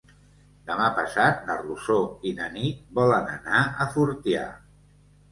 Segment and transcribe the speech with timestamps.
[0.67, 1.97] Demà passat na Rosó
[2.29, 4.47] i na Nit volen anar a Fortià.